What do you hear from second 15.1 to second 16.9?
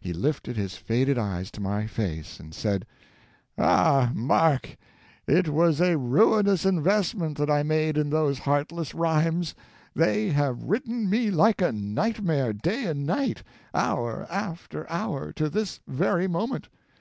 to this very moment.